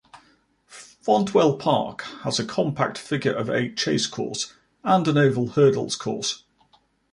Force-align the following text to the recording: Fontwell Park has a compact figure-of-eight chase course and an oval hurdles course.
Fontwell 0.67 1.57
Park 1.59 2.01
has 2.23 2.39
a 2.39 2.43
compact 2.43 2.97
figure-of-eight 2.97 3.77
chase 3.77 4.07
course 4.07 4.51
and 4.83 5.07
an 5.07 5.15
oval 5.19 5.49
hurdles 5.49 5.95
course. 5.95 6.43